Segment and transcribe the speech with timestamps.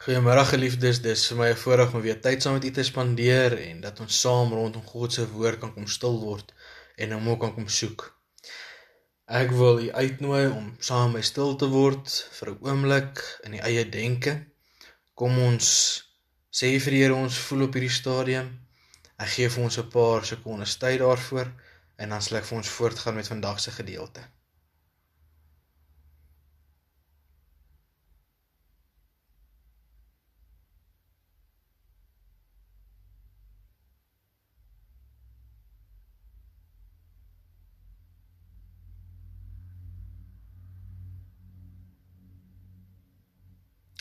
[0.00, 3.52] Goeiemôre geliefdes, dis vir my 'n voorreg om weer tyd saam met u te spandeer
[3.68, 6.54] en dat ons saam rondom God se woord kan kom stil word
[6.96, 8.06] en hom ook kan kom soek.
[9.40, 12.08] Ek wil u uitnooi om saam met my stil te word
[12.38, 14.34] vir 'n oomblik in die eie denke.
[15.14, 15.68] Kom ons
[16.60, 18.48] sê vir die Here ons voel op hierdie stadium.
[19.18, 21.48] Ek gee vir ons 'n paar sekondes tyd daarvoor
[21.98, 24.24] en dan sal ek vir ons voortgaan met vandag se gedeelte.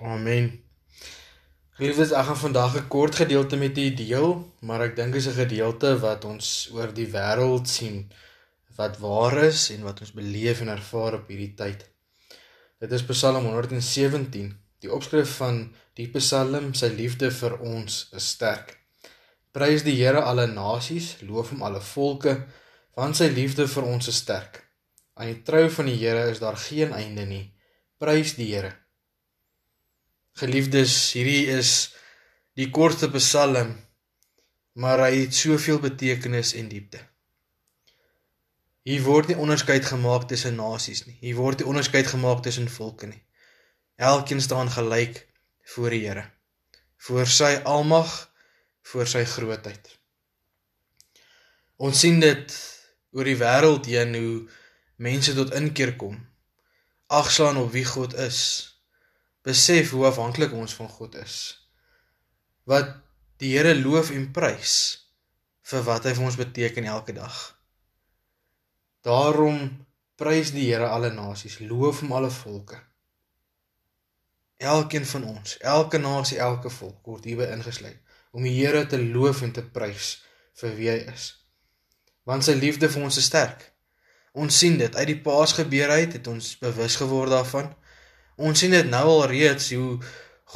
[0.00, 0.46] Amen.
[1.76, 4.28] Geliefdes, ek gaan vandag 'n kort gedeelte met u deel,
[4.60, 8.08] maar ek dink dit is 'n gedeelte wat ons oor die wêreld sien
[8.76, 11.84] wat waar is en wat ons beleef en ervaar op hierdie tyd.
[12.78, 14.58] Dit is Psalm 117.
[14.80, 18.78] Die opskrif van die Psalm, sy liefde vir ons is sterk.
[19.52, 22.46] Prys die Here alle nasies, loof hom alle volke,
[22.96, 24.64] want sy liefde vir ons is sterk.
[25.14, 27.52] Aan die trou van die Here is daar geen einde nie.
[27.98, 28.72] Prys die Here.
[30.40, 31.90] Geliefdes, hierdie is
[32.56, 33.74] die kortste Psalm,
[34.80, 37.00] maar hy het soveel betekenis en diepte.
[38.88, 41.18] Hier word nie onderskeid gemaak tussen nasies nie.
[41.20, 43.20] Hier word nie onderskeid gemaak tussen volke nie.
[44.00, 45.26] Elkeen staan gelyk
[45.74, 46.24] voor die Here,
[47.04, 48.08] voor sy almag,
[48.88, 49.92] voor sy grootheid.
[51.76, 52.56] Ons sien dit
[53.12, 54.34] oor die wêreld heen hoe
[54.96, 56.16] mense tot inkeer kom,
[57.12, 58.69] agslaan op wie God is
[59.46, 61.36] besef hoe afhanklik ons van God is.
[62.68, 62.92] Wat
[63.40, 64.74] die Here loof en prys
[65.70, 67.36] vir wat hy vir ons beteken elke dag.
[69.06, 69.70] Daarom
[70.20, 72.78] prys die Here alle nasies, loof hom alle volke.
[74.60, 78.00] Elkeen van ons, elke nasie, elke volk word hierby ingesluit
[78.36, 80.18] om die Here te loof en te prys
[80.60, 81.32] vir wie hy is.
[82.28, 83.64] Want sy liefde vir ons is sterk.
[84.38, 87.72] Ons sien dit uit die Paasgebeur uit het ons bewus geword daarvan.
[88.40, 89.98] Ons sien dit nou al reeds hoe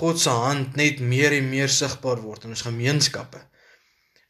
[0.00, 3.42] God se hand net meer en meer sigbaar word in ons gemeenskappe.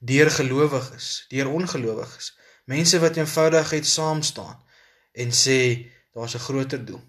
[0.04, 2.32] Deur gelowiges, deur ongelowiges,
[2.68, 4.58] mense wat eenvoudigheid saam staan
[5.14, 5.58] en sê
[6.12, 7.02] daar's 'n groter doel.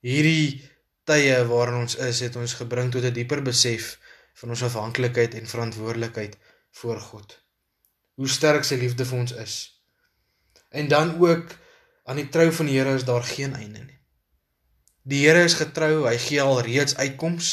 [0.00, 0.64] Hierdie
[1.04, 3.98] tye waarin ons is, het ons gebring tot 'n dieper besef
[4.40, 6.38] van ons afhanklikheid en verantwoordelikheid
[6.80, 7.38] voor God.
[8.14, 9.54] Hoe sterk sy liefde vir ons is.
[10.70, 11.54] En dan ook
[12.04, 13.97] aan die trou van die Here is daar geen einde nie.
[15.08, 17.52] Die Here is getrou, hy gee al reeds uitkoms.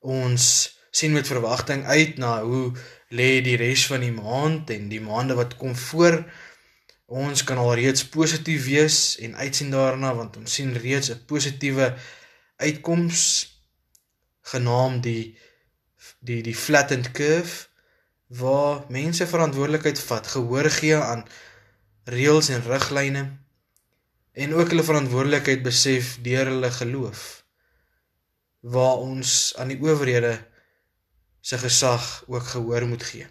[0.00, 0.44] Ons
[0.88, 2.70] sien met verwagting uit na hoe
[3.12, 6.22] lê die res van die maand en die maande wat kom voor.
[7.12, 11.92] Ons kan al reeds positief wees en uitsien daarna want ons sien reeds 'n positiewe
[12.56, 13.20] uitkoms
[14.54, 15.36] genaamd die
[16.24, 17.68] die die flattened curve
[18.28, 21.24] waar mense verantwoordelikheid vat, gehoor gee aan
[22.04, 23.41] reëls en riglyne
[24.32, 27.22] en ook hulle verantwoordelikheid besef deur hulle geloof
[28.60, 30.36] waar ons aan die owerhede
[31.42, 33.26] se gesag ook gehoor moet gee.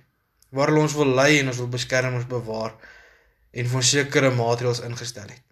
[0.52, 2.76] Waar hulle ons wil lei en ons wil beskerm ons bewaar
[3.52, 5.46] en vir sekere maatreëls ingestel het.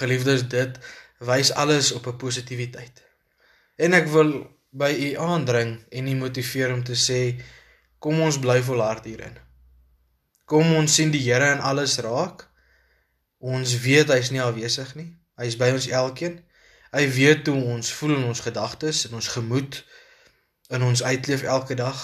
[0.00, 0.80] Geliefdes dit
[1.20, 3.04] wys alles op 'n positiwiteit
[3.76, 4.32] en ek wil
[4.70, 7.40] by u aandring en u motiveer om te sê
[7.98, 9.36] kom ons bly volhard hierin.
[10.44, 12.49] Kom ons sien die Here in alles raak
[13.40, 15.08] Ons weet hy's nie afwesig nie.
[15.40, 16.36] Hy's by ons elkeen.
[16.92, 19.80] Hy weet hoe ons voel in ons gedagtes en ons gemoed
[20.74, 22.00] in ons uitleef elke dag.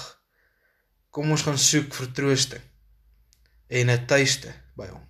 [1.13, 2.63] Kom ons gaan soek vertroosting
[3.69, 5.05] en 'n tuiste by hom.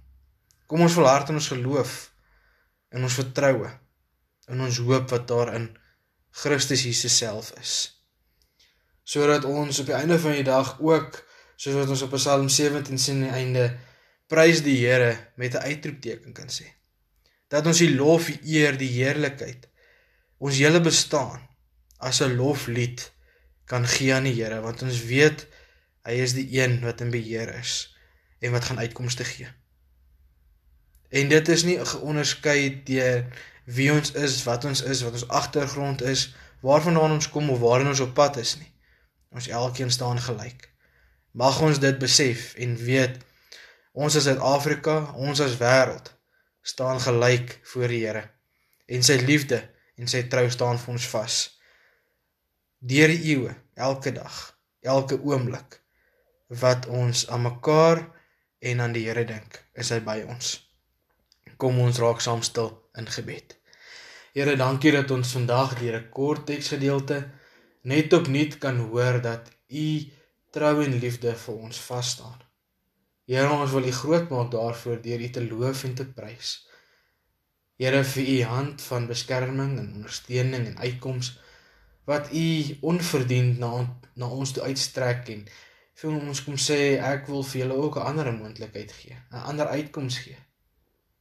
[0.66, 2.10] Kom ons volhard in ons geloof
[2.90, 3.70] en ons vertroue
[4.48, 5.68] in ons hoop wat daarin
[6.30, 7.72] Christus Jesus self is.
[9.04, 11.22] Sodat ons op die einde van die dag ook
[11.56, 13.66] soos wat ons op Psalm 17 sien aan die einde
[14.26, 16.66] prys die Here met 'n uitroepteken kan sê.
[17.48, 19.68] Dat ons die lof, die eer, die heerlikheid
[20.38, 21.40] ons hele bestaan
[21.98, 23.12] as 'n loflied
[23.64, 25.46] kan gee aan die Here want ons weet
[26.04, 27.96] hy is die een wat in beheer is
[28.38, 29.48] en wat gaan uitkomste gee.
[31.08, 33.24] En dit is nie geonderskei deur
[33.64, 37.88] wie ons is, wat ons is, wat ons agtergrond is, waarvandaan ons kom of waarheen
[37.88, 38.70] ons op pad is nie.
[39.34, 40.70] Ons elkeen staan gelyk.
[41.32, 43.18] Mag ons dit besef en weet
[43.96, 46.10] Ons as Suid-Afrika, ons as wêreld
[46.60, 48.24] staan gelyk voor die Here
[48.92, 49.62] en sy liefde
[49.96, 51.36] en sy trou staan vir ons vas.
[52.84, 53.54] Deur die eeue,
[53.88, 54.34] elke dag,
[54.84, 55.78] elke oomblik
[56.60, 58.02] wat ons aan mekaar
[58.60, 60.58] en aan die Here dink, is hy by ons.
[61.56, 63.56] Kom ons raak saam stil in gebed.
[64.36, 67.22] Here, dankie dat ons vandag deur 'n kort teksgedeelte
[67.88, 69.88] net opnuut kan hoor dat U
[70.52, 72.45] trou en liefde vir ons vas staan.
[73.26, 76.52] Here, ons wil U groot maak daarvoor deur U te loof en te prys.
[77.80, 81.32] Here, vir U hand van beskerming en ondersteuning en uitkoms
[82.06, 82.46] wat U
[82.86, 83.72] onverdiend na
[84.14, 85.40] na ons toe uitstrek en
[86.00, 89.66] vir ons kom sê ek wil vir julle ook 'n ander moontlikheid gee, 'n ander
[89.66, 90.38] uitkoms gee.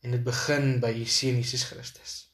[0.04, 2.30] En dit begin by U seun Jesus Christus.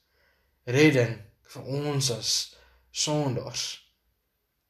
[0.65, 1.15] Redding
[1.53, 2.55] vir ons as
[2.91, 3.63] sondaars.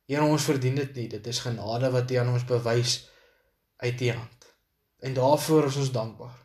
[0.06, 3.10] Here ons verdien dit nie, dit is genade wat U aan ons bewys
[3.78, 4.41] uit U hand.
[5.02, 6.38] En daarvoor is ons dankbaar.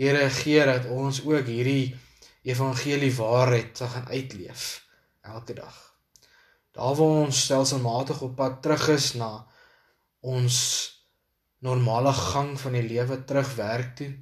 [0.00, 1.96] Here gee dat ons ook hierdie
[2.42, 4.64] evangelie waarheid sal gaan uitleef
[5.20, 5.76] elke dag.
[6.72, 9.32] Daar waar ons stelselmatig op pad terug is na
[10.20, 10.56] ons
[11.58, 14.12] normale gang van die lewe terug werk toe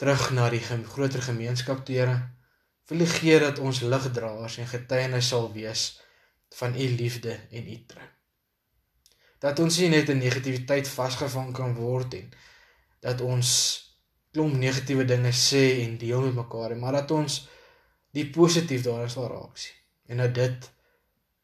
[0.00, 2.16] terug na die groter gemeenskap toe Here
[2.90, 5.82] wil U gee dat ons ligdraers en getuienis sal wees
[6.58, 8.08] van U liefde en U trou
[9.40, 12.32] dat ons nie net in negativiteit vasgevang kan word en
[13.00, 13.52] dat ons
[14.32, 17.40] klomp negatiewe dinge sê en deel met mekaar maar dat ons
[18.16, 19.78] die positief daarin sal raak sien
[20.10, 20.70] en dat dit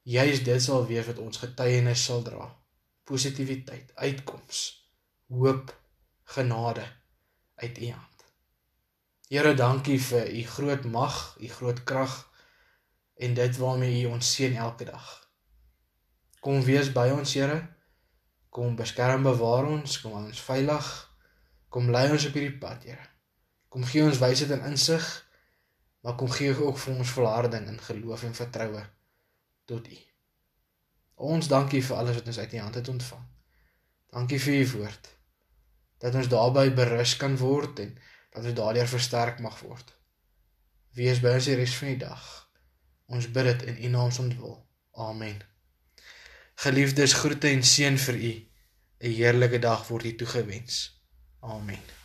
[0.07, 2.47] juis dit sal wees wat ons getuienis sal dra.
[3.07, 4.61] Positiwiteit, uitkoms,
[5.31, 5.73] hoop,
[6.37, 6.87] genade
[7.63, 8.25] uit U hand.
[9.31, 12.15] Here, dankie vir U groot mag, U groot krag
[13.19, 15.07] en dit waarmee U ons seën elke dag.
[16.41, 17.59] Kom wees by ons, Here.
[18.51, 20.89] Kom beskerm bewaar ons, kom ons veilig.
[21.69, 23.09] Kom lei ons op hierdie pad, Here.
[23.69, 25.05] Kom gee ons wysheid en insig,
[26.01, 28.85] maar kom gee ook vir ons volharding in geloof en vertroue
[29.69, 29.99] tot U.
[31.17, 33.27] Ons dankie vir alles wat ons uit U hand het ontvang.
[34.17, 35.11] Dankie vir U woord.
[36.01, 37.93] Dat ons daarbey berus kan word en
[38.33, 39.93] dat ons daardeur versterk mag word.
[40.97, 42.25] Wees by ons die res van die dag.
[43.13, 44.57] Ons bid dit in U naam se wil.
[44.93, 45.43] Amen.
[46.57, 48.35] Geliefdes, groete en seën vir u.
[49.05, 50.77] 'n Heerlike dag word u toegewens.
[51.41, 51.96] Amen.